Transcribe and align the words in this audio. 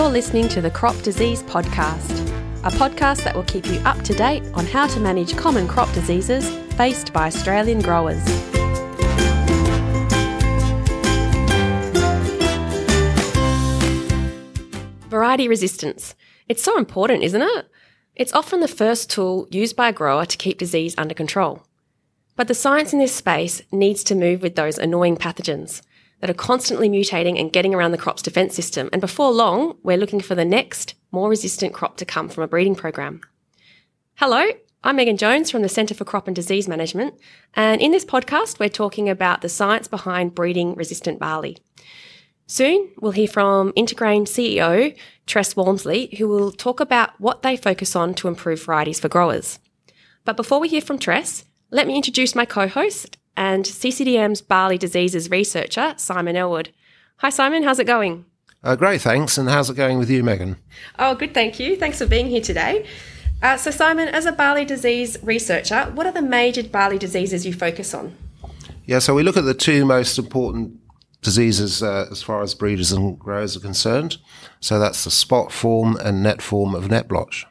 You're 0.00 0.08
listening 0.08 0.48
to 0.48 0.62
the 0.62 0.70
Crop 0.70 0.96
Disease 1.02 1.42
Podcast, 1.42 2.26
a 2.64 2.70
podcast 2.70 3.22
that 3.22 3.36
will 3.36 3.42
keep 3.42 3.66
you 3.66 3.78
up 3.80 4.00
to 4.04 4.14
date 4.14 4.42
on 4.54 4.64
how 4.64 4.86
to 4.86 4.98
manage 4.98 5.36
common 5.36 5.68
crop 5.68 5.92
diseases 5.92 6.48
faced 6.74 7.12
by 7.12 7.26
Australian 7.26 7.82
growers. 7.82 8.22
Variety 15.10 15.48
resistance. 15.48 16.14
It's 16.48 16.62
so 16.62 16.78
important, 16.78 17.22
isn't 17.22 17.42
it? 17.42 17.66
It's 18.16 18.32
often 18.32 18.60
the 18.60 18.68
first 18.68 19.10
tool 19.10 19.48
used 19.50 19.76
by 19.76 19.90
a 19.90 19.92
grower 19.92 20.24
to 20.24 20.38
keep 20.38 20.56
disease 20.56 20.94
under 20.96 21.12
control. 21.12 21.66
But 22.36 22.48
the 22.48 22.54
science 22.54 22.94
in 22.94 23.00
this 23.00 23.14
space 23.14 23.60
needs 23.70 24.02
to 24.04 24.14
move 24.14 24.40
with 24.40 24.56
those 24.56 24.78
annoying 24.78 25.18
pathogens 25.18 25.82
that 26.20 26.30
are 26.30 26.34
constantly 26.34 26.88
mutating 26.88 27.38
and 27.38 27.52
getting 27.52 27.74
around 27.74 27.92
the 27.92 27.98
crop's 27.98 28.22
defence 28.22 28.54
system. 28.54 28.88
And 28.92 29.00
before 29.00 29.32
long, 29.32 29.76
we're 29.82 29.96
looking 29.96 30.20
for 30.20 30.34
the 30.34 30.44
next, 30.44 30.94
more 31.10 31.28
resistant 31.28 31.72
crop 31.72 31.96
to 31.96 32.04
come 32.04 32.28
from 32.28 32.44
a 32.44 32.48
breeding 32.48 32.74
program. 32.74 33.20
Hello, 34.16 34.44
I'm 34.84 34.96
Megan 34.96 35.16
Jones 35.16 35.50
from 35.50 35.62
the 35.62 35.68
Centre 35.68 35.94
for 35.94 36.04
Crop 36.04 36.26
and 36.26 36.36
Disease 36.36 36.68
Management. 36.68 37.14
And 37.54 37.80
in 37.80 37.90
this 37.90 38.04
podcast, 38.04 38.58
we're 38.58 38.68
talking 38.68 39.08
about 39.08 39.40
the 39.40 39.48
science 39.48 39.88
behind 39.88 40.34
breeding 40.34 40.74
resistant 40.74 41.18
barley. 41.18 41.56
Soon, 42.46 42.90
we'll 43.00 43.12
hear 43.12 43.28
from 43.28 43.72
Intergrain 43.72 44.22
CEO 44.22 44.96
Tress 45.26 45.54
Walmsley, 45.54 46.16
who 46.18 46.28
will 46.28 46.50
talk 46.50 46.80
about 46.80 47.18
what 47.20 47.42
they 47.42 47.56
focus 47.56 47.94
on 47.94 48.12
to 48.14 48.28
improve 48.28 48.64
varieties 48.64 48.98
for 48.98 49.08
growers. 49.08 49.58
But 50.24 50.36
before 50.36 50.60
we 50.60 50.68
hear 50.68 50.80
from 50.80 50.98
Tress, 50.98 51.44
let 51.70 51.86
me 51.86 51.96
introduce 51.96 52.34
my 52.34 52.44
co 52.44 52.66
host 52.66 53.16
and 53.40 53.64
CCDM's 53.64 54.42
barley 54.42 54.76
diseases 54.76 55.30
researcher, 55.30 55.94
Simon 55.96 56.36
Ellwood. 56.36 56.68
Hi, 57.16 57.30
Simon, 57.30 57.62
how's 57.62 57.78
it 57.78 57.86
going? 57.86 58.26
Uh, 58.62 58.76
great, 58.76 59.00
thanks. 59.00 59.38
And 59.38 59.48
how's 59.48 59.70
it 59.70 59.76
going 59.76 59.98
with 59.98 60.10
you, 60.10 60.22
Megan? 60.22 60.56
Oh, 60.98 61.14
good, 61.14 61.32
thank 61.32 61.58
you. 61.58 61.74
Thanks 61.74 61.96
for 61.96 62.06
being 62.06 62.26
here 62.26 62.42
today. 62.42 62.86
Uh, 63.42 63.56
so, 63.56 63.70
Simon, 63.70 64.08
as 64.08 64.26
a 64.26 64.32
barley 64.32 64.66
disease 64.66 65.16
researcher, 65.22 65.84
what 65.94 66.04
are 66.06 66.12
the 66.12 66.20
major 66.20 66.62
barley 66.62 66.98
diseases 66.98 67.46
you 67.46 67.54
focus 67.54 67.94
on? 67.94 68.14
Yeah, 68.84 68.98
so 68.98 69.14
we 69.14 69.22
look 69.22 69.38
at 69.38 69.46
the 69.46 69.54
two 69.54 69.86
most 69.86 70.18
important 70.18 70.78
diseases 71.22 71.82
uh, 71.82 72.08
as 72.10 72.22
far 72.22 72.42
as 72.42 72.54
breeders 72.54 72.92
and 72.92 73.18
growers 73.18 73.56
are 73.56 73.60
concerned. 73.60 74.18
So 74.60 74.78
that's 74.78 75.04
the 75.04 75.10
spot 75.10 75.50
form 75.50 75.96
and 75.96 76.22
net 76.22 76.42
form 76.42 76.74
of 76.74 76.90
net 76.90 77.08
blotch. 77.08 77.46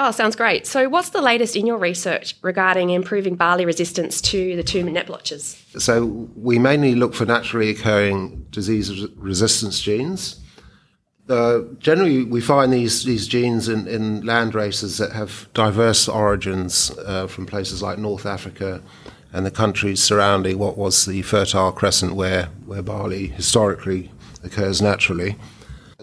Oh, 0.00 0.12
sounds 0.12 0.36
great. 0.36 0.64
So, 0.64 0.88
what's 0.88 1.10
the 1.10 1.20
latest 1.20 1.56
in 1.56 1.66
your 1.66 1.76
research 1.76 2.36
regarding 2.40 2.90
improving 2.90 3.34
barley 3.34 3.66
resistance 3.66 4.20
to 4.22 4.54
the 4.54 4.62
two 4.62 4.84
net 4.84 5.08
blotches? 5.08 5.60
So, 5.76 6.04
we 6.36 6.60
mainly 6.60 6.94
look 6.94 7.14
for 7.14 7.26
naturally 7.26 7.68
occurring 7.70 8.46
disease 8.52 9.06
resistance 9.16 9.80
genes. 9.80 10.40
Uh, 11.28 11.62
generally, 11.80 12.22
we 12.22 12.40
find 12.40 12.72
these, 12.72 13.04
these 13.04 13.26
genes 13.26 13.68
in, 13.68 13.88
in 13.88 14.24
land 14.24 14.54
races 14.54 14.98
that 14.98 15.12
have 15.12 15.48
diverse 15.52 16.08
origins 16.08 16.90
uh, 17.04 17.26
from 17.26 17.44
places 17.44 17.82
like 17.82 17.98
North 17.98 18.24
Africa 18.24 18.80
and 19.32 19.44
the 19.44 19.50
countries 19.50 20.00
surrounding 20.00 20.58
what 20.58 20.78
was 20.78 21.06
the 21.06 21.22
Fertile 21.22 21.72
Crescent, 21.72 22.14
where, 22.14 22.46
where 22.64 22.82
barley 22.82 23.26
historically 23.26 24.12
occurs 24.44 24.80
naturally. 24.80 25.36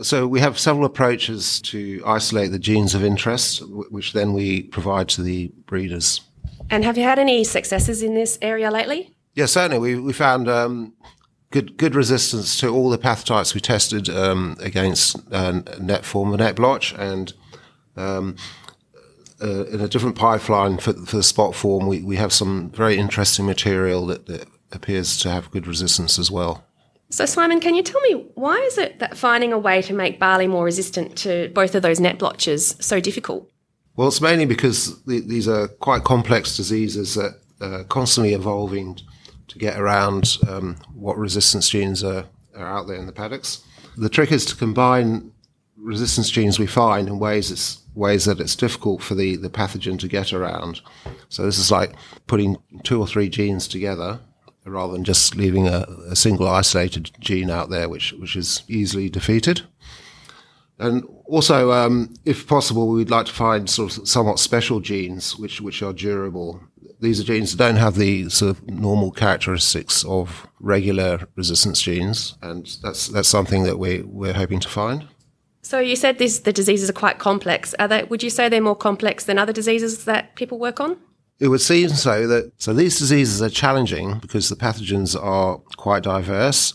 So 0.01 0.27
we 0.27 0.41
have 0.41 0.59
several 0.59 0.85
approaches 0.85 1.61
to 1.61 2.01
isolate 2.05 2.51
the 2.51 2.59
genes 2.59 2.93
of 2.95 3.03
interest, 3.03 3.63
which 3.65 4.11
then 4.11 4.33
we 4.33 4.63
provide 4.63 5.07
to 5.09 5.21
the 5.21 5.53
breeders. 5.65 6.21
And 6.69 6.83
have 6.83 6.97
you 6.97 7.03
had 7.03 7.17
any 7.17 7.43
successes 7.43 8.03
in 8.03 8.13
this 8.13 8.37
area 8.41 8.71
lately? 8.71 9.15
Yeah, 9.35 9.45
certainly. 9.45 9.79
We, 9.79 9.99
we 9.99 10.13
found 10.13 10.49
um, 10.49 10.93
good 11.51 11.77
good 11.77 11.95
resistance 11.95 12.59
to 12.59 12.69
all 12.69 12.89
the 12.89 12.97
pathotypes 12.97 13.53
we 13.53 13.61
tested 13.61 14.09
um, 14.09 14.57
against 14.59 15.17
uh, 15.31 15.61
net 15.79 16.03
form 16.03 16.31
and 16.31 16.39
net 16.39 16.55
blotch, 16.55 16.93
and 16.93 17.33
um, 17.95 18.35
uh, 19.41 19.65
in 19.67 19.79
a 19.79 19.87
different 19.87 20.17
pipeline 20.17 20.77
for, 20.77 20.93
for 20.93 21.17
the 21.17 21.23
spot 21.23 21.55
form, 21.55 21.87
we, 21.87 22.01
we 22.01 22.15
have 22.17 22.33
some 22.33 22.69
very 22.71 22.97
interesting 22.97 23.45
material 23.45 24.05
that, 24.07 24.25
that 24.25 24.47
appears 24.71 25.17
to 25.19 25.29
have 25.29 25.51
good 25.51 25.67
resistance 25.67 26.19
as 26.19 26.29
well. 26.29 26.64
So, 27.15 27.25
Simon, 27.25 27.61
can 27.61 27.75
you 27.75 27.81
tell 27.81 28.01
me 28.01 28.25
why 28.33 28.57
is 28.57 28.77
it 28.77 28.99
that 28.99 29.17
finding 29.17 29.53
a 29.53 29.57
way 29.57 29.81
to 29.83 29.93
make 29.93 30.19
barley 30.19 30.47
more 30.47 30.65
resistant 30.65 31.17
to 31.19 31.49
both 31.53 31.73
of 31.73 31.81
those 31.81 31.97
net 31.97 32.19
blotches 32.19 32.75
so 32.81 32.99
difficult? 32.99 33.49
Well, 33.95 34.09
it's 34.09 34.19
mainly 34.19 34.43
because 34.43 35.01
the, 35.03 35.21
these 35.21 35.47
are 35.47 35.69
quite 35.69 36.03
complex 36.03 36.57
diseases 36.57 37.15
that 37.15 37.39
are 37.61 37.85
constantly 37.85 38.33
evolving 38.33 38.99
to 39.47 39.57
get 39.57 39.79
around 39.79 40.37
um, 40.45 40.75
what 40.93 41.17
resistance 41.17 41.69
genes 41.69 42.03
are, 42.03 42.25
are 42.53 42.67
out 42.67 42.87
there 42.87 42.97
in 42.97 43.05
the 43.05 43.13
paddocks. 43.13 43.63
The 43.95 44.09
trick 44.09 44.33
is 44.33 44.43
to 44.47 44.55
combine 44.57 45.31
resistance 45.77 46.29
genes 46.29 46.59
we 46.59 46.67
find 46.67 47.07
in 47.07 47.17
ways 47.17 47.49
it's 47.49 47.81
ways 47.93 48.25
that 48.25 48.41
it's 48.41 48.57
difficult 48.57 49.01
for 49.01 49.15
the, 49.15 49.37
the 49.37 49.49
pathogen 49.49 49.97
to 49.99 50.09
get 50.09 50.33
around. 50.33 50.81
So 51.29 51.45
this 51.45 51.59
is 51.59 51.71
like 51.71 51.93
putting 52.27 52.57
two 52.83 52.99
or 52.99 53.07
three 53.07 53.29
genes 53.29 53.69
together 53.69 54.19
rather 54.65 54.93
than 54.93 55.03
just 55.03 55.35
leaving 55.35 55.67
a, 55.67 55.85
a 56.09 56.15
single 56.15 56.47
isolated 56.47 57.11
gene 57.19 57.49
out 57.49 57.69
there, 57.69 57.87
which 57.89 58.13
which 58.13 58.35
is 58.35 58.63
easily 58.67 59.09
defeated. 59.09 59.61
And 60.77 61.05
also, 61.25 61.71
um, 61.71 62.13
if 62.25 62.47
possible, 62.47 62.89
we'd 62.89 63.09
like 63.09 63.27
to 63.27 63.33
find 63.33 63.69
sort 63.69 63.97
of 63.97 64.07
somewhat 64.07 64.39
special 64.39 64.79
genes 64.79 65.37
which 65.37 65.61
which 65.61 65.81
are 65.81 65.93
durable. 65.93 66.61
These 66.99 67.19
are 67.19 67.23
genes 67.23 67.51
that 67.51 67.57
don't 67.57 67.77
have 67.77 67.95
the 67.95 68.29
sort 68.29 68.51
of 68.51 68.67
normal 68.67 69.11
characteristics 69.11 70.03
of 70.05 70.47
regular 70.59 71.27
resistance 71.35 71.81
genes, 71.81 72.35
and 72.41 72.65
that's 72.81 73.07
that's 73.07 73.29
something 73.29 73.63
that 73.63 73.79
we 73.79 74.01
we're 74.01 74.33
hoping 74.33 74.59
to 74.61 74.69
find. 74.69 75.07
So 75.61 75.79
you 75.79 75.95
said 75.95 76.19
the 76.19 76.53
diseases 76.53 76.89
are 76.89 76.93
quite 76.93 77.17
complex. 77.19 77.73
Are 77.79 77.87
they? 77.87 78.03
Would 78.03 78.21
you 78.21 78.29
say 78.29 78.49
they're 78.49 78.61
more 78.61 78.75
complex 78.75 79.25
than 79.25 79.39
other 79.39 79.53
diseases 79.53 80.05
that 80.05 80.35
people 80.35 80.59
work 80.59 80.79
on? 80.79 80.97
It 81.39 81.49
would 81.49 81.61
seem 81.61 81.89
so 81.89 82.27
that 82.27 82.53
so 82.57 82.73
these 82.73 82.97
diseases 82.97 83.41
are 83.41 83.49
challenging 83.49 84.19
because 84.19 84.47
the 84.49 84.55
pathogens 84.55 85.21
are 85.21 85.57
quite 85.75 86.03
diverse. 86.03 86.73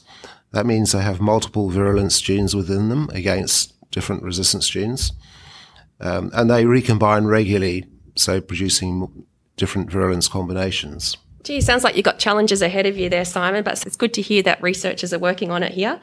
That 0.53 0.67
means 0.67 0.93
they 0.93 1.03
have 1.03 1.21
multiple 1.21 1.71
virulence 1.71 2.21
genes 2.21 2.55
within 2.55 2.89
them 2.89 3.09
against 3.13 3.75
different 3.91 4.23
resistance 4.23 4.69
genes, 4.69 5.13
um, 6.01 6.31
and 6.35 6.51
they 6.51 6.67
recombine 6.67 7.25
regularly, 7.25 7.87
so 8.17 8.41
producing 8.41 9.25
different 9.57 9.91
virulence 9.91 10.29
combinations. 10.29 11.17
Gee, 11.43 11.61
sounds 11.61 11.85
like 11.85 11.97
you've 11.97 12.05
got 12.05 12.19
challenges 12.19 12.61
ahead 12.61 12.85
of 12.85 12.99
you 12.99 13.09
there, 13.09 13.25
Simon. 13.25 13.65
But 13.65 13.87
it's 13.87 13.97
good 13.97 14.13
to 14.15 14.23
hear 14.23 14.43
that 14.43 14.63
researchers 14.63 15.15
are 15.15 15.19
working 15.19 15.51
on 15.51 15.63
it 15.63 15.73
here. 15.73 15.99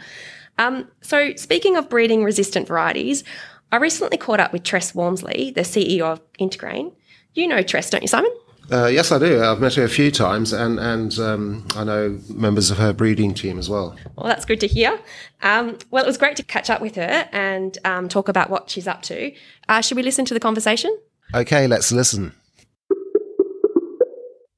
Um, 0.57 0.87
so, 1.01 1.35
speaking 1.35 1.75
of 1.75 1.89
breeding 1.89 2.23
resistant 2.23 2.67
varieties, 2.67 3.23
I 3.71 3.77
recently 3.77 4.17
caught 4.17 4.39
up 4.39 4.51
with 4.51 4.63
Tress 4.63 4.95
Walmsley, 4.95 5.51
the 5.51 5.61
CEO 5.61 6.01
of 6.01 6.21
Intergrain. 6.39 6.93
You 7.35 7.47
know 7.47 7.61
Tress, 7.61 7.91
don't 7.91 8.01
you, 8.01 8.07
Simon? 8.07 8.31
Uh, 8.69 8.87
yes, 8.87 9.11
I 9.11 9.19
do. 9.19 9.41
I've 9.41 9.61
met 9.61 9.75
her 9.75 9.83
a 9.83 9.89
few 9.89 10.11
times, 10.11 10.51
and 10.51 10.79
and 10.79 11.17
um, 11.19 11.65
I 11.75 11.83
know 11.83 12.19
members 12.29 12.69
of 12.69 12.77
her 12.77 12.91
breeding 12.91 13.33
team 13.33 13.57
as 13.57 13.69
well. 13.69 13.95
Well, 14.15 14.27
that's 14.27 14.43
good 14.45 14.59
to 14.59 14.67
hear. 14.67 14.99
Um, 15.41 15.77
well, 15.89 16.03
it 16.03 16.07
was 16.07 16.17
great 16.17 16.35
to 16.37 16.43
catch 16.43 16.69
up 16.69 16.81
with 16.81 16.95
her 16.95 17.29
and 17.31 17.77
um, 17.85 18.09
talk 18.09 18.27
about 18.27 18.49
what 18.49 18.69
she's 18.69 18.87
up 18.87 19.01
to. 19.03 19.31
Uh, 19.69 19.81
should 19.81 19.95
we 19.95 20.03
listen 20.03 20.25
to 20.25 20.33
the 20.33 20.39
conversation? 20.39 20.97
Okay, 21.33 21.67
let's 21.67 21.91
listen. 21.91 22.33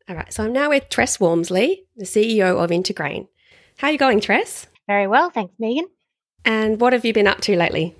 All 0.08 0.16
right, 0.16 0.34
so 0.34 0.44
I'm 0.44 0.54
now 0.54 0.70
with 0.70 0.90
Tress 0.90 1.20
Walmsley, 1.20 1.86
the 1.96 2.06
CEO 2.06 2.58
of 2.64 2.72
Intergrain. 2.72 3.28
How 3.78 3.90
are 3.90 3.92
you 3.92 4.00
going, 4.00 4.20
Tress? 4.20 4.66
Very 4.88 5.06
well, 5.06 5.30
thanks, 5.30 5.54
Megan. 5.60 5.86
And 6.44 6.82
what 6.82 6.94
have 6.94 7.06
you 7.06 7.14
been 7.14 7.28
up 7.28 7.42
to 7.42 7.56
lately? 7.56 7.96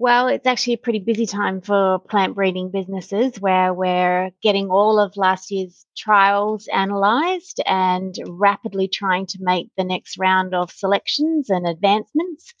Well, 0.00 0.28
it's 0.28 0.46
actually 0.46 0.74
a 0.74 0.78
pretty 0.78 1.00
busy 1.00 1.26
time 1.26 1.60
for 1.60 1.98
plant 1.98 2.36
breeding 2.36 2.70
businesses 2.70 3.40
where 3.40 3.74
we're 3.74 4.30
getting 4.40 4.70
all 4.70 5.00
of 5.00 5.16
last 5.16 5.50
year's 5.50 5.84
trials 5.96 6.68
analysed 6.72 7.60
and 7.66 8.14
rapidly 8.28 8.86
trying 8.86 9.26
to 9.26 9.38
make 9.40 9.70
the 9.76 9.82
next 9.82 10.16
round 10.16 10.54
of 10.54 10.70
selections 10.70 11.50
and 11.50 11.66
advancements 11.66 12.54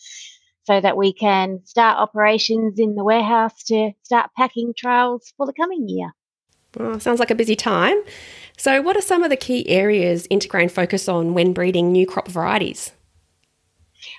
so 0.64 0.80
that 0.80 0.96
we 0.96 1.12
can 1.12 1.60
start 1.64 1.98
operations 1.98 2.80
in 2.80 2.96
the 2.96 3.04
warehouse 3.04 3.62
to 3.64 3.92
start 4.02 4.30
packing 4.36 4.74
trials 4.76 5.32
for 5.36 5.46
the 5.46 5.52
coming 5.52 5.88
year. 5.88 6.10
Sounds 6.98 7.20
like 7.20 7.30
a 7.30 7.36
busy 7.36 7.54
time. 7.54 8.02
So, 8.56 8.82
what 8.82 8.96
are 8.96 9.00
some 9.00 9.22
of 9.22 9.30
the 9.30 9.36
key 9.36 9.68
areas 9.68 10.26
Intergrain 10.28 10.70
focus 10.70 11.08
on 11.08 11.34
when 11.34 11.52
breeding 11.52 11.92
new 11.92 12.06
crop 12.06 12.26
varieties? 12.26 12.90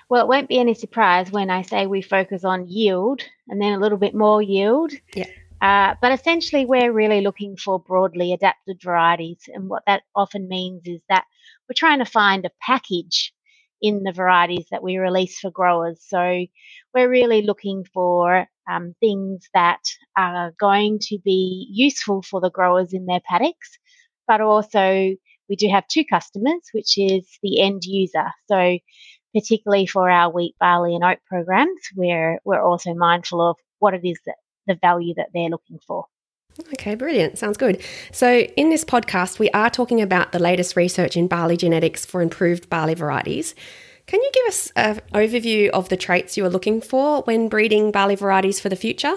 Well, 0.09 0.23
it 0.23 0.27
won't 0.27 0.49
be 0.49 0.59
any 0.59 0.73
surprise 0.73 1.31
when 1.31 1.49
I 1.49 1.61
say 1.61 1.87
we 1.87 2.01
focus 2.01 2.43
on 2.43 2.67
yield 2.67 3.21
and 3.47 3.61
then 3.61 3.73
a 3.73 3.79
little 3.79 3.97
bit 3.97 4.15
more 4.15 4.41
yield. 4.41 4.91
Yeah. 5.13 5.27
Uh, 5.61 5.95
but 6.01 6.11
essentially, 6.11 6.65
we're 6.65 6.93
really 6.93 7.21
looking 7.21 7.57
for 7.57 7.79
broadly 7.79 8.33
adapted 8.33 8.81
varieties. 8.81 9.41
And 9.47 9.67
what 9.69 9.83
that 9.87 10.03
often 10.15 10.47
means 10.47 10.83
is 10.85 11.01
that 11.09 11.25
we're 11.67 11.75
trying 11.75 11.99
to 11.99 12.05
find 12.05 12.45
a 12.45 12.51
package 12.61 13.33
in 13.81 14.03
the 14.03 14.11
varieties 14.11 14.65
that 14.71 14.83
we 14.83 14.97
release 14.97 15.39
for 15.39 15.51
growers. 15.51 15.99
So 16.07 16.45
we're 16.93 17.09
really 17.09 17.41
looking 17.41 17.85
for 17.93 18.47
um, 18.69 18.95
things 18.99 19.47
that 19.53 19.81
are 20.17 20.53
going 20.59 20.99
to 21.03 21.17
be 21.23 21.67
useful 21.71 22.21
for 22.21 22.41
the 22.41 22.51
growers 22.51 22.93
in 22.93 23.05
their 23.05 23.21
paddocks, 23.27 23.77
but 24.27 24.41
also 24.41 25.15
we 25.49 25.55
do 25.55 25.67
have 25.69 25.87
two 25.87 26.05
customers, 26.05 26.61
which 26.73 26.97
is 26.97 27.27
the 27.41 27.61
end 27.61 27.83
user. 27.83 28.27
So 28.47 28.77
particularly 29.33 29.85
for 29.85 30.09
our 30.09 30.31
wheat, 30.31 30.55
barley, 30.59 30.95
and 30.95 31.03
oat 31.03 31.19
programs, 31.27 31.79
where 31.95 32.39
we're 32.43 32.61
also 32.61 32.93
mindful 32.93 33.41
of 33.41 33.57
what 33.79 33.93
it 33.93 34.01
is 34.03 34.19
that 34.25 34.35
the 34.67 34.75
value 34.75 35.13
that 35.15 35.29
they're 35.33 35.49
looking 35.49 35.79
for. 35.85 36.05
Okay, 36.73 36.95
brilliant. 36.95 37.37
Sounds 37.37 37.57
good. 37.57 37.81
So, 38.11 38.39
in 38.39 38.69
this 38.69 38.83
podcast, 38.83 39.39
we 39.39 39.49
are 39.51 39.69
talking 39.69 40.01
about 40.01 40.31
the 40.31 40.39
latest 40.39 40.75
research 40.75 41.15
in 41.15 41.27
barley 41.27 41.57
genetics 41.57 42.05
for 42.05 42.21
improved 42.21 42.69
barley 42.69 42.95
varieties. 42.95 43.55
Can 44.07 44.21
you 44.21 44.31
give 44.33 44.47
us 44.47 44.71
an 44.75 45.01
overview 45.13 45.69
of 45.69 45.89
the 45.89 45.97
traits 45.97 46.35
you 46.35 46.43
are 46.45 46.49
looking 46.49 46.81
for 46.81 47.21
when 47.23 47.47
breeding 47.47 47.91
barley 47.91 48.15
varieties 48.15 48.59
for 48.59 48.67
the 48.67 48.75
future? 48.75 49.15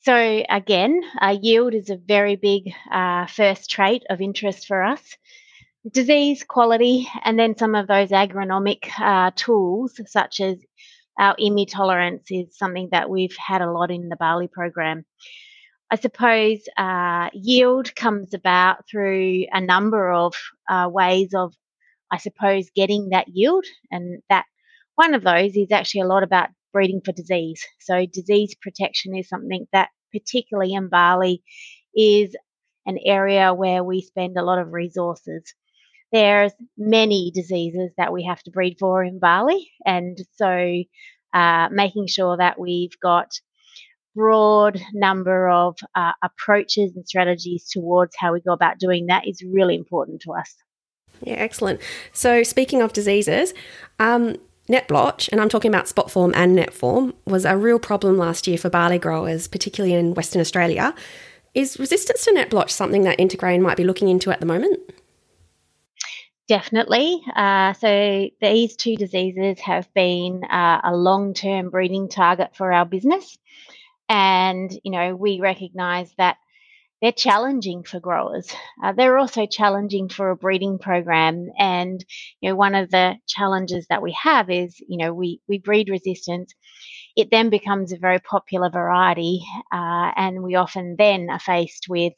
So, 0.00 0.44
again, 0.48 1.02
uh, 1.20 1.36
yield 1.40 1.74
is 1.74 1.90
a 1.90 1.96
very 1.96 2.36
big 2.36 2.72
uh, 2.92 3.26
first 3.26 3.70
trait 3.70 4.04
of 4.10 4.20
interest 4.20 4.66
for 4.66 4.82
us. 4.82 5.16
Disease, 5.92 6.42
quality, 6.42 7.08
and 7.22 7.38
then 7.38 7.56
some 7.56 7.76
of 7.76 7.86
those 7.86 8.10
agronomic 8.10 8.88
uh, 8.98 9.30
tools, 9.36 10.00
such 10.06 10.40
as 10.40 10.56
our 11.16 11.36
IMI 11.36 11.68
tolerance, 11.70 12.24
is 12.28 12.58
something 12.58 12.88
that 12.90 13.08
we've 13.08 13.36
had 13.36 13.62
a 13.62 13.70
lot 13.70 13.92
in 13.92 14.08
the 14.08 14.16
barley 14.16 14.48
program. 14.48 15.04
I 15.88 15.96
suppose 15.96 16.58
uh, 16.76 17.30
yield 17.32 17.94
comes 17.94 18.34
about 18.34 18.88
through 18.90 19.46
a 19.52 19.60
number 19.60 20.10
of 20.10 20.34
uh, 20.68 20.88
ways 20.90 21.34
of, 21.34 21.54
I 22.10 22.16
suppose, 22.16 22.68
getting 22.74 23.10
that 23.10 23.28
yield. 23.28 23.64
And 23.92 24.22
that 24.28 24.46
one 24.96 25.14
of 25.14 25.22
those 25.22 25.54
is 25.54 25.70
actually 25.70 26.00
a 26.00 26.08
lot 26.08 26.24
about 26.24 26.48
breeding 26.72 27.00
for 27.04 27.12
disease. 27.12 27.64
So, 27.80 28.06
disease 28.06 28.56
protection 28.60 29.16
is 29.16 29.28
something 29.28 29.66
that, 29.72 29.90
particularly 30.12 30.72
in 30.74 30.88
barley, 30.88 31.44
is 31.94 32.34
an 32.86 32.98
area 33.04 33.54
where 33.54 33.84
we 33.84 34.00
spend 34.00 34.36
a 34.36 34.44
lot 34.44 34.58
of 34.58 34.72
resources. 34.72 35.54
There's 36.12 36.52
many 36.78 37.32
diseases 37.34 37.90
that 37.96 38.12
we 38.12 38.24
have 38.24 38.42
to 38.44 38.50
breed 38.50 38.76
for 38.78 39.02
in 39.02 39.18
barley, 39.18 39.70
and 39.84 40.18
so 40.36 40.82
uh, 41.34 41.68
making 41.70 42.06
sure 42.06 42.36
that 42.36 42.58
we've 42.58 42.98
got 43.02 43.40
broad 44.14 44.80
number 44.94 45.48
of 45.48 45.76
uh, 45.94 46.12
approaches 46.22 46.96
and 46.96 47.06
strategies 47.06 47.68
towards 47.70 48.16
how 48.18 48.32
we 48.32 48.40
go 48.40 48.52
about 48.52 48.78
doing 48.78 49.06
that 49.06 49.28
is 49.28 49.42
really 49.42 49.74
important 49.74 50.22
to 50.22 50.32
us. 50.32 50.54
Yeah, 51.22 51.34
excellent. 51.34 51.80
So, 52.12 52.42
speaking 52.42 52.82
of 52.82 52.92
diseases, 52.92 53.54
um, 53.98 54.36
net 54.68 54.88
blotch, 54.88 55.28
and 55.30 55.40
I'm 55.40 55.48
talking 55.48 55.70
about 55.70 55.88
spot 55.88 56.10
form 56.10 56.32
and 56.34 56.54
net 56.54 56.72
form, 56.72 57.14
was 57.26 57.44
a 57.44 57.56
real 57.56 57.78
problem 57.78 58.16
last 58.16 58.46
year 58.46 58.58
for 58.58 58.70
barley 58.70 58.98
growers, 58.98 59.46
particularly 59.46 59.94
in 59.94 60.14
Western 60.14 60.40
Australia. 60.40 60.94
Is 61.54 61.78
resistance 61.78 62.24
to 62.24 62.34
net 62.34 62.50
blotch 62.50 62.70
something 62.72 63.02
that 63.04 63.18
Intergrain 63.18 63.60
might 63.60 63.76
be 63.76 63.84
looking 63.84 64.08
into 64.08 64.30
at 64.30 64.40
the 64.40 64.46
moment? 64.46 64.78
Definitely. 66.48 67.20
Uh, 67.34 67.72
so 67.72 68.28
these 68.40 68.76
two 68.76 68.94
diseases 68.96 69.58
have 69.60 69.92
been 69.94 70.44
uh, 70.44 70.80
a 70.84 70.94
long-term 70.96 71.70
breeding 71.70 72.08
target 72.08 72.54
for 72.56 72.72
our 72.72 72.84
business. 72.84 73.36
And, 74.08 74.70
you 74.84 74.92
know, 74.92 75.16
we 75.16 75.40
recognize 75.40 76.12
that 76.18 76.36
they're 77.02 77.12
challenging 77.12 77.84
for 77.84 78.00
growers. 78.00 78.48
Uh, 78.82 78.92
they're 78.92 79.18
also 79.18 79.46
challenging 79.46 80.08
for 80.08 80.30
a 80.30 80.36
breeding 80.36 80.78
program. 80.78 81.48
And, 81.58 82.04
you 82.40 82.50
know, 82.50 82.56
one 82.56 82.74
of 82.74 82.90
the 82.90 83.16
challenges 83.28 83.86
that 83.90 84.02
we 84.02 84.16
have 84.22 84.50
is, 84.50 84.76
you 84.88 84.98
know, 84.98 85.14
we, 85.14 85.40
we 85.48 85.58
breed 85.58 85.88
resistance. 85.90 86.54
It 87.16 87.30
then 87.30 87.50
becomes 87.50 87.92
a 87.92 87.98
very 87.98 88.20
popular 88.20 88.70
variety. 88.70 89.42
Uh, 89.72 90.12
and 90.16 90.42
we 90.42 90.56
often 90.56 90.96
then 90.98 91.28
are 91.30 91.40
faced 91.40 91.86
with, 91.88 92.14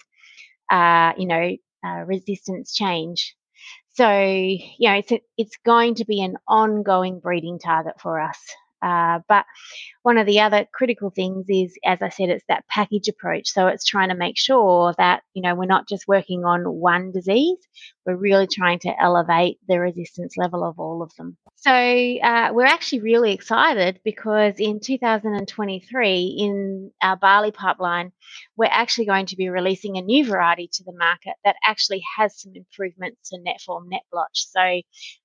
uh, 0.71 1.13
you 1.19 1.27
know, 1.29 1.57
uh, 1.87 2.05
resistance 2.07 2.75
change. 2.75 3.37
So, 3.99 4.09
you 4.09 4.89
know, 4.89 4.95
it's, 4.95 5.13
it's 5.37 5.57
going 5.65 5.97
to 5.97 6.05
be 6.05 6.23
an 6.23 6.37
ongoing 6.47 7.19
breeding 7.19 7.59
target 7.59 8.01
for 8.01 8.21
us. 8.21 8.39
Uh, 8.83 9.21
but 9.29 9.45
one 10.03 10.19
of 10.19 10.27
the 10.27 10.41
other 10.41 10.67
critical 10.73 11.11
things 11.11 11.47
is, 11.49 11.75
as 11.85 12.01
I 12.03 12.09
said, 12.09 12.31
it's 12.31 12.45
that 12.49 12.67
package 12.69 13.09
approach. 13.09 13.51
So 13.51 13.67
it's 13.67 13.85
trying 13.85 14.09
to 14.11 14.15
make 14.15 14.39
sure 14.39 14.95
that, 14.99 15.23
you 15.35 15.43
know, 15.43 15.55
we're 15.55 15.67
not 15.67 15.89
just 15.89 16.09
working 16.09 16.45
on 16.45 16.63
one 16.65 17.13
disease, 17.13 17.59
we're 18.07 18.17
really 18.17 18.47
trying 18.47 18.79
to 18.81 19.03
elevate 19.03 19.59
the 19.69 19.81
resistance 19.81 20.37
level 20.37 20.65
of 20.65 20.79
all 20.79 21.03
of 21.03 21.13
them. 21.17 21.37
So 21.57 21.73
uh, 21.73 22.51
we're 22.53 22.67
actually 22.67 23.01
really 23.01 23.33
excited 23.33 24.01
because 24.05 24.55
in 24.59 24.81
2023, 24.81 26.37
in 26.39 26.91
our 27.03 27.17
barley 27.17 27.51
pipeline, 27.51 28.13
we're 28.57 28.67
actually 28.71 29.07
going 29.07 29.27
to 29.27 29.37
be 29.37 29.49
releasing 29.49 29.97
a 29.97 30.03
new 30.03 30.25
variety 30.25 30.69
to 30.75 30.85
the 30.85 30.93
market 30.93 31.35
that 31.45 31.57
actually 31.67 32.03
has 32.17 32.41
some 32.41 32.53
improvements 32.55 33.31
to 33.31 33.39
net 33.43 33.61
form, 33.61 33.89
net 33.89 34.03
blotch. 34.13 34.47
So 34.49 34.61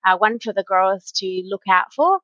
uh, 0.06 0.18
one 0.18 0.40
for 0.40 0.54
the 0.54 0.64
growers 0.64 1.12
to 1.18 1.44
look 1.46 1.64
out 1.70 1.94
for 1.96 2.20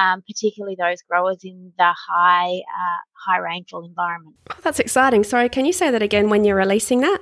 um, 0.00 0.22
particularly 0.26 0.76
those 0.78 1.02
growers 1.02 1.38
in 1.44 1.72
the 1.76 1.92
high 2.08 2.54
uh, 2.54 3.00
high 3.12 3.38
rainfall 3.38 3.84
environment. 3.84 4.36
Oh, 4.50 4.56
that's 4.62 4.80
exciting. 4.80 5.24
Sorry, 5.24 5.48
can 5.48 5.66
you 5.66 5.72
say 5.72 5.90
that 5.90 6.02
again 6.02 6.30
when 6.30 6.44
you're 6.44 6.56
releasing 6.56 7.00
that? 7.00 7.18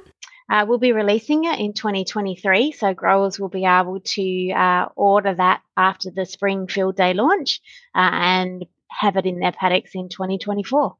Uh, 0.50 0.64
we'll 0.66 0.78
be 0.78 0.92
releasing 0.92 1.44
it 1.44 1.58
in 1.60 1.74
2023, 1.74 2.72
so 2.72 2.94
growers 2.94 3.38
will 3.38 3.50
be 3.50 3.66
able 3.66 4.00
to 4.00 4.50
uh, 4.52 4.88
order 4.96 5.34
that 5.34 5.60
after 5.76 6.10
the 6.10 6.24
spring 6.24 6.66
field 6.66 6.96
day 6.96 7.12
launch 7.12 7.60
uh, 7.94 8.10
and 8.12 8.64
have 8.88 9.16
it 9.16 9.26
in 9.26 9.40
their 9.40 9.52
paddocks 9.52 9.90
in 9.94 10.08
2024. 10.08 10.96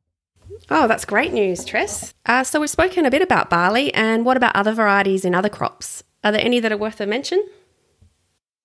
Oh, 0.71 0.87
that's 0.87 1.07
great 1.07 1.33
news, 1.33 1.65
Tress. 1.65 2.13
Uh, 2.27 2.45
so 2.45 2.61
we've 2.61 2.69
spoken 2.69 3.07
a 3.07 3.11
bit 3.11 3.23
about 3.23 3.49
barley, 3.49 3.93
and 3.95 4.27
what 4.27 4.37
about 4.37 4.55
other 4.55 4.73
varieties 4.73 5.25
in 5.25 5.35
other 5.35 5.49
crops? 5.49 6.03
Are 6.23 6.33
there 6.33 6.45
any 6.45 6.61
that 6.61 6.73
are 6.73 6.77
worth 6.77 7.01
a 7.01 7.07
mention? 7.07 7.43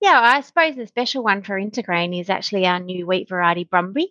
Yeah, 0.04 0.20
I 0.22 0.42
suppose 0.42 0.76
the 0.76 0.86
special 0.86 1.24
one 1.24 1.44
for 1.44 1.58
Intergrain 1.58 2.20
is 2.20 2.30
actually 2.30 2.66
our 2.66 2.78
new 2.78 3.08
wheat 3.08 3.30
variety 3.30 3.64
Brumby. 3.64 4.08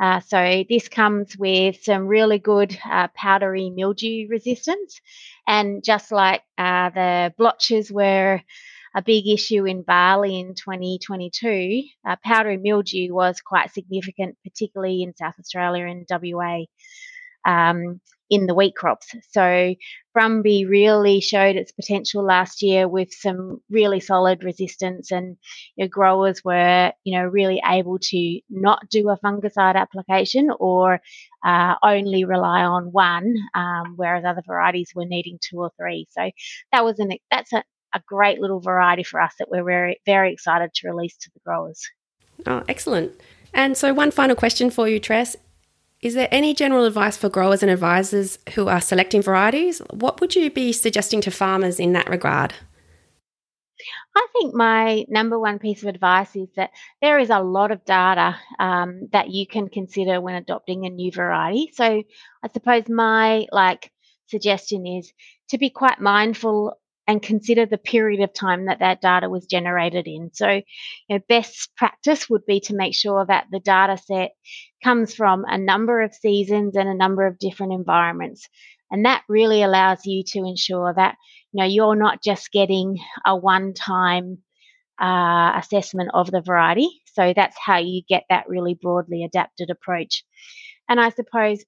Uh, 0.00 0.20
so 0.20 0.64
this 0.70 0.88
comes 0.88 1.36
with 1.36 1.84
some 1.84 2.06
really 2.06 2.38
good 2.38 2.78
uh, 2.90 3.08
powdery 3.14 3.68
mildew 3.68 4.28
resistance, 4.30 4.98
and 5.46 5.84
just 5.84 6.10
like 6.10 6.40
uh, 6.56 6.88
the 6.88 7.34
blotches 7.36 7.92
were 7.92 8.40
a 8.94 9.02
big 9.02 9.28
issue 9.28 9.66
in 9.66 9.82
barley 9.82 10.40
in 10.40 10.54
2022, 10.54 11.82
uh, 12.08 12.16
powdery 12.24 12.56
mildew 12.56 13.12
was 13.12 13.42
quite 13.42 13.74
significant, 13.74 14.38
particularly 14.42 15.02
in 15.02 15.14
South 15.14 15.34
Australia 15.38 15.84
and 15.84 16.06
WA. 16.08 16.64
Um, 17.44 18.00
in 18.30 18.46
the 18.46 18.54
wheat 18.54 18.74
crops. 18.74 19.14
So 19.30 19.74
Brumby 20.16 20.68
really 20.68 21.20
showed 21.20 21.56
its 21.56 21.72
potential 21.72 22.24
last 22.24 22.62
year 22.62 22.88
with 22.88 23.12
some 23.12 23.60
really 23.70 24.00
solid 24.00 24.42
resistance, 24.42 25.12
and 25.12 25.36
you 25.76 25.84
know, 25.84 25.88
growers 25.88 26.42
were, 26.44 26.92
you 27.04 27.18
know, 27.18 27.24
really 27.24 27.60
able 27.66 27.98
to 28.00 28.40
not 28.48 28.88
do 28.88 29.10
a 29.10 29.18
fungicide 29.18 29.76
application 29.76 30.50
or 30.58 31.00
uh, 31.44 31.74
only 31.82 32.24
rely 32.24 32.62
on 32.62 32.92
one, 32.92 33.34
um, 33.54 33.94
whereas 33.96 34.24
other 34.24 34.42
varieties 34.46 34.92
were 34.94 35.04
needing 35.04 35.38
two 35.40 35.58
or 35.58 35.70
three. 35.78 36.06
So 36.10 36.30
that 36.72 36.84
was 36.84 36.98
an 36.98 37.12
that's 37.30 37.52
a, 37.52 37.62
a 37.94 38.00
great 38.06 38.40
little 38.40 38.60
variety 38.60 39.02
for 39.02 39.20
us 39.20 39.34
that 39.38 39.50
we're 39.50 39.64
very 39.64 40.00
very 40.06 40.32
excited 40.32 40.70
to 40.74 40.88
release 40.88 41.16
to 41.18 41.30
the 41.34 41.40
growers. 41.44 41.82
Oh, 42.46 42.62
excellent. 42.68 43.12
And 43.54 43.76
so, 43.76 43.94
one 43.94 44.10
final 44.10 44.36
question 44.36 44.70
for 44.70 44.88
you, 44.88 45.00
Tress. 45.00 45.36
Is 46.02 46.14
there 46.14 46.28
any 46.30 46.54
general 46.54 46.84
advice 46.84 47.16
for 47.16 47.28
growers 47.28 47.62
and 47.62 47.70
advisors 47.70 48.38
who 48.54 48.68
are 48.68 48.80
selecting 48.80 49.22
varieties? 49.22 49.80
What 49.90 50.20
would 50.20 50.36
you 50.36 50.50
be 50.50 50.72
suggesting 50.72 51.20
to 51.22 51.30
farmers 51.30 51.80
in 51.80 51.92
that 51.94 52.10
regard? 52.10 52.52
I 54.14 54.26
think 54.32 54.54
my 54.54 55.04
number 55.08 55.38
one 55.38 55.58
piece 55.58 55.82
of 55.82 55.88
advice 55.88 56.34
is 56.34 56.48
that 56.56 56.70
there 57.02 57.18
is 57.18 57.30
a 57.30 57.40
lot 57.40 57.70
of 57.70 57.84
data 57.84 58.36
um, 58.58 59.08
that 59.12 59.30
you 59.30 59.46
can 59.46 59.68
consider 59.68 60.20
when 60.20 60.34
adopting 60.34 60.86
a 60.86 60.90
new 60.90 61.12
variety. 61.12 61.70
So 61.74 61.84
I 62.42 62.48
suppose 62.52 62.88
my 62.88 63.46
like 63.52 63.90
suggestion 64.26 64.86
is 64.86 65.12
to 65.50 65.58
be 65.58 65.70
quite 65.70 66.00
mindful 66.00 66.78
and 67.06 67.22
consider 67.22 67.66
the 67.66 67.78
period 67.78 68.20
of 68.20 68.32
time 68.32 68.66
that 68.66 68.80
that 68.80 69.00
data 69.00 69.28
was 69.28 69.46
generated 69.46 70.06
in. 70.06 70.30
So, 70.32 70.48
you 70.48 70.62
know, 71.08 71.20
best 71.28 71.70
practice 71.76 72.28
would 72.28 72.44
be 72.46 72.60
to 72.60 72.74
make 72.74 72.94
sure 72.94 73.24
that 73.26 73.46
the 73.50 73.60
data 73.60 73.96
set 73.96 74.32
comes 74.82 75.14
from 75.14 75.44
a 75.46 75.56
number 75.56 76.02
of 76.02 76.14
seasons 76.14 76.76
and 76.76 76.88
a 76.88 76.94
number 76.94 77.26
of 77.26 77.38
different 77.38 77.72
environments. 77.72 78.48
And 78.90 79.04
that 79.04 79.22
really 79.28 79.62
allows 79.62 80.04
you 80.04 80.22
to 80.28 80.38
ensure 80.40 80.92
that, 80.94 81.16
you 81.52 81.60
know, 81.60 81.68
you're 81.68 81.96
not 81.96 82.22
just 82.22 82.52
getting 82.52 82.98
a 83.24 83.36
one-time 83.36 84.38
uh, 85.00 85.52
assessment 85.58 86.10
of 86.14 86.30
the 86.30 86.40
variety. 86.40 86.88
So 87.14 87.32
that's 87.34 87.56
how 87.58 87.78
you 87.78 88.02
get 88.08 88.24
that 88.30 88.48
really 88.48 88.74
broadly 88.74 89.24
adapted 89.24 89.70
approach. 89.70 90.24
And 90.88 91.00
I 91.00 91.10
suppose 91.10 91.64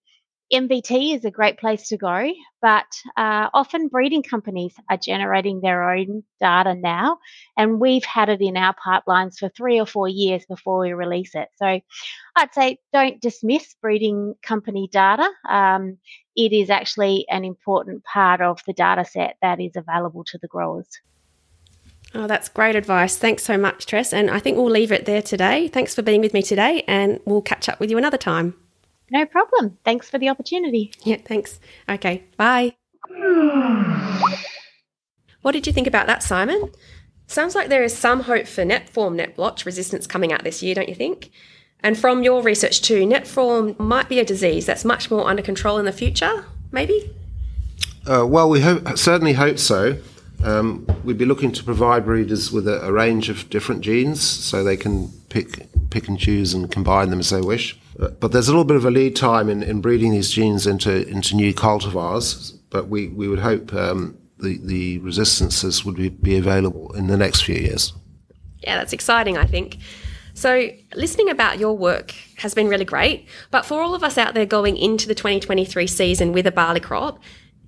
NVT 0.52 1.14
is 1.14 1.24
a 1.24 1.30
great 1.30 1.58
place 1.58 1.88
to 1.88 1.98
go, 1.98 2.32
but 2.62 2.86
uh, 3.16 3.48
often 3.52 3.88
breeding 3.88 4.22
companies 4.22 4.74
are 4.88 4.96
generating 4.96 5.60
their 5.60 5.90
own 5.90 6.22
data 6.40 6.74
now, 6.74 7.18
and 7.56 7.78
we've 7.78 8.04
had 8.04 8.30
it 8.30 8.40
in 8.40 8.56
our 8.56 8.74
pipelines 8.74 9.36
for 9.36 9.50
three 9.50 9.78
or 9.78 9.84
four 9.84 10.08
years 10.08 10.46
before 10.46 10.80
we 10.80 10.92
release 10.94 11.34
it. 11.34 11.48
So 11.56 11.80
I'd 12.36 12.54
say 12.54 12.78
don't 12.92 13.20
dismiss 13.20 13.74
breeding 13.82 14.34
company 14.42 14.88
data. 14.90 15.28
Um, 15.48 15.98
it 16.34 16.52
is 16.52 16.70
actually 16.70 17.26
an 17.28 17.44
important 17.44 18.04
part 18.04 18.40
of 18.40 18.60
the 18.66 18.72
data 18.72 19.04
set 19.04 19.36
that 19.42 19.60
is 19.60 19.72
available 19.76 20.24
to 20.24 20.38
the 20.38 20.48
growers. 20.48 20.88
Oh, 22.14 22.26
that's 22.26 22.48
great 22.48 22.74
advice. 22.74 23.18
Thanks 23.18 23.42
so 23.42 23.58
much, 23.58 23.84
Tress. 23.84 24.14
And 24.14 24.30
I 24.30 24.38
think 24.38 24.56
we'll 24.56 24.70
leave 24.70 24.92
it 24.92 25.04
there 25.04 25.20
today. 25.20 25.68
Thanks 25.68 25.94
for 25.94 26.00
being 26.00 26.22
with 26.22 26.32
me 26.32 26.42
today, 26.42 26.84
and 26.88 27.20
we'll 27.26 27.42
catch 27.42 27.68
up 27.68 27.80
with 27.80 27.90
you 27.90 27.98
another 27.98 28.16
time. 28.16 28.54
No 29.10 29.24
problem. 29.26 29.78
Thanks 29.84 30.10
for 30.10 30.18
the 30.18 30.28
opportunity. 30.28 30.92
Yeah, 31.02 31.16
thanks. 31.24 31.60
Okay, 31.88 32.24
bye. 32.36 32.74
What 35.42 35.52
did 35.52 35.66
you 35.66 35.72
think 35.72 35.86
about 35.86 36.06
that, 36.06 36.22
Simon? 36.22 36.70
Sounds 37.26 37.54
like 37.54 37.68
there 37.68 37.84
is 37.84 37.96
some 37.96 38.20
hope 38.20 38.46
for 38.46 38.64
netform 38.64 39.14
net 39.14 39.36
blotch 39.36 39.64
resistance 39.66 40.06
coming 40.06 40.32
out 40.32 40.44
this 40.44 40.62
year, 40.62 40.74
don't 40.74 40.88
you 40.88 40.94
think? 40.94 41.30
And 41.80 41.96
from 41.96 42.22
your 42.22 42.42
research 42.42 42.82
too, 42.82 43.06
netform 43.06 43.78
might 43.78 44.08
be 44.08 44.18
a 44.18 44.24
disease 44.24 44.66
that's 44.66 44.84
much 44.84 45.10
more 45.10 45.28
under 45.28 45.42
control 45.42 45.78
in 45.78 45.84
the 45.84 45.92
future, 45.92 46.44
maybe? 46.72 47.14
Uh, 48.06 48.26
well, 48.26 48.48
we 48.48 48.60
hope, 48.60 48.98
certainly 48.98 49.34
hope 49.34 49.58
so. 49.58 49.98
Um, 50.44 50.86
we'd 51.04 51.18
be 51.18 51.24
looking 51.24 51.52
to 51.52 51.64
provide 51.64 52.04
breeders 52.04 52.52
with 52.52 52.68
a, 52.68 52.92
range 52.92 53.28
of 53.28 53.50
different 53.50 53.80
genes 53.80 54.20
so 54.20 54.62
they 54.62 54.76
can 54.76 55.08
pick, 55.28 55.68
pick 55.90 56.08
and 56.08 56.18
choose 56.18 56.54
and 56.54 56.70
combine 56.70 57.10
them 57.10 57.18
as 57.18 57.30
they 57.30 57.40
wish. 57.40 57.78
But 57.96 58.30
there's 58.30 58.46
a 58.46 58.52
little 58.52 58.64
bit 58.64 58.76
of 58.76 58.84
a 58.84 58.90
lead 58.90 59.16
time 59.16 59.48
in, 59.48 59.62
in 59.62 59.80
breeding 59.80 60.12
these 60.12 60.30
genes 60.30 60.66
into, 60.66 61.04
new 61.34 61.52
cultivars. 61.52 62.56
But 62.70 62.88
we, 62.88 63.08
would 63.08 63.40
hope 63.40 63.74
um, 63.74 64.16
the, 64.38 64.98
resistances 64.98 65.84
would 65.84 66.22
be 66.22 66.36
available 66.36 66.94
in 66.94 67.08
the 67.08 67.16
next 67.16 67.42
few 67.42 67.56
years. 67.56 67.92
Yeah, 68.60 68.76
that's 68.76 68.92
exciting, 68.92 69.36
I 69.36 69.44
think. 69.44 69.78
So, 70.34 70.68
listening 70.94 71.30
about 71.30 71.58
your 71.58 71.76
work 71.76 72.14
has 72.36 72.54
been 72.54 72.68
really 72.68 72.84
great. 72.84 73.26
But 73.50 73.64
for 73.64 73.82
all 73.82 73.96
of 73.96 74.04
us 74.04 74.16
out 74.16 74.34
there 74.34 74.46
going 74.46 74.76
into 74.76 75.08
the 75.08 75.14
2023 75.14 75.88
season 75.88 76.32
with 76.32 76.46
a 76.46 76.52
barley 76.52 76.78
crop, 76.78 77.20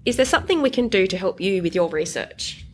is 0.04 0.16
there 0.16 0.24
something 0.24 0.62
we 0.62 0.70
can 0.70 0.88
do 0.88 1.06
to 1.06 1.16
help 1.16 1.40
you 1.40 1.62
with 1.62 1.74
your 1.74 1.88
research? 1.88 2.64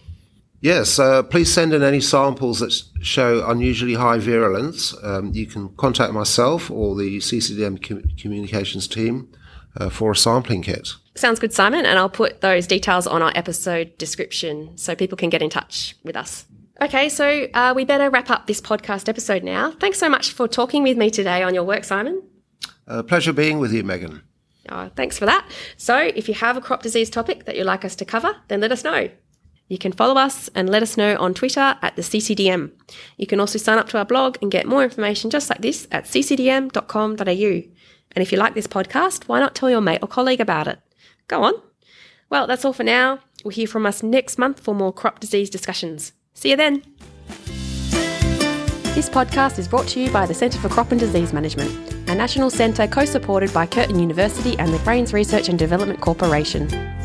Yes, 0.61 0.99
uh, 0.99 1.23
please 1.23 1.53
send 1.53 1.73
in 1.75 1.83
any 1.83 2.01
samples 2.01 2.61
that 2.61 2.73
show 3.03 3.49
unusually 3.49 3.95
high 3.95 4.19
virulence. 4.19 4.95
Um, 5.03 5.33
you 5.33 5.47
can 5.47 5.69
contact 5.77 6.13
myself 6.13 6.71
or 6.71 6.97
the 6.97 7.19
CCDM 7.19 7.87
com- 7.87 8.03
communications 8.17 8.89
team 8.89 9.29
uh, 9.77 9.91
for 9.91 10.13
a 10.13 10.17
sampling 10.17 10.63
kit. 10.63 10.89
Sounds 11.15 11.39
good, 11.39 11.53
Simon. 11.53 11.85
And 11.85 11.99
I'll 11.99 12.09
put 12.09 12.41
those 12.41 12.67
details 12.67 13.07
on 13.07 13.23
our 13.23 13.33
episode 13.35 13.97
description 13.99 14.77
so 14.77 14.95
people 14.95 15.17
can 15.17 15.31
get 15.31 15.43
in 15.43 15.51
touch 15.51 15.97
with 16.03 16.17
us. 16.17 16.47
Okay, 16.81 17.09
so 17.09 17.49
uh, 17.55 17.73
we 17.75 17.85
better 17.85 18.11
wrap 18.11 18.31
up 18.31 18.47
this 18.47 18.61
podcast 18.61 19.09
episode 19.09 19.43
now. 19.43 19.71
Thanks 19.71 19.99
so 19.99 20.09
much 20.09 20.33
for 20.33 20.47
talking 20.47 20.83
with 20.83 20.97
me 20.97 21.11
today 21.11 21.43
on 21.43 21.55
your 21.55 21.65
work, 21.65 21.85
Simon. 21.85 22.23
A 22.87 23.03
pleasure 23.03 23.33
being 23.33 23.59
with 23.59 23.73
you, 23.73 23.83
Megan. 23.83 24.23
Oh, 24.69 24.91
thanks 24.97 25.19
for 25.19 25.27
that. 25.27 25.49
So, 25.77 25.97
if 25.97 26.29
you 26.29 26.35
have 26.35 26.57
a 26.57 26.61
crop 26.61 26.83
disease 26.83 27.11
topic 27.11 27.45
that 27.45 27.57
you'd 27.57 27.65
like 27.65 27.85
us 27.85 27.97
to 27.97 28.05
cover, 28.05 28.37
then 28.49 28.61
let 28.61 28.73
us 28.73 28.85
know. 28.85 29.09
You 29.69 29.79
can 29.79 29.93
follow 29.93 30.15
us 30.15 30.49
and 30.55 30.71
let 30.71 30.83
us 30.83 30.97
know 30.97 31.17
on 31.17 31.35
Twitter 31.35 31.77
at 31.83 31.97
the 31.97 32.03
CCDM. 32.03 32.71
You 33.17 33.27
can 33.27 33.41
also 33.41 33.59
sign 33.59 33.79
up 33.79 33.89
to 33.89 33.99
our 33.99 34.05
blog 34.05 34.39
and 34.41 34.51
get 34.51 34.67
more 34.67 34.85
information 34.85 35.31
just 35.31 35.51
like 35.51 35.61
this 35.61 35.89
at 35.91 36.05
ccdm.com.au. 36.05 37.23
And 38.13 38.23
if 38.23 38.33
you 38.33 38.39
like 38.39 38.55
this 38.55 38.69
podcast, 38.69 39.25
why 39.25 39.41
not 39.41 39.55
tell 39.55 39.69
your 39.69 39.81
mate 39.81 39.99
or 40.03 40.09
colleague 40.09 40.41
about 40.41 40.69
it? 40.69 40.79
Go 41.27 41.43
on. 41.43 41.55
Well, 42.31 42.47
that's 42.47 42.65
all 42.65 42.73
for 42.73 42.85
now. 42.85 43.21
We'll 43.45 43.53
hear 43.53 43.67
from 43.67 43.87
us 43.87 44.03
next 44.03 44.39
month 44.39 44.61
for 44.61 44.75
more 44.75 44.93
crop 44.93 45.21
disease 45.21 45.51
discussions. 45.51 46.13
See 46.35 46.51
you 46.51 46.57
then. 46.57 46.83
This 48.95 49.11
podcast 49.11 49.59
is 49.59 49.69
brought 49.69 49.89
to 49.89 50.01
you 50.01 50.11
by 50.11 50.27
the 50.27 50.35
Centre 50.35 50.59
for 50.59 50.69
Crop 50.69 50.91
and 50.91 50.99
Disease 50.99 51.33
Management, 51.33 51.96
a 52.09 52.15
national 52.15 52.51
centre 52.51 52.87
co 52.87 53.05
supported 53.05 53.53
by 53.53 53.67
Curtin 53.67 53.99
University 53.99 54.59
and 54.59 54.73
the 54.73 54.79
Grains 54.79 55.13
Research 55.13 55.49
and 55.49 55.59
Development 55.59 56.01
Corporation. 56.01 56.96